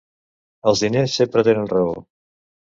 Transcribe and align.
Els 0.71 0.81
diners 0.85 1.19
sempre 1.21 1.45
tenen 1.51 1.71
raó. 1.77 1.95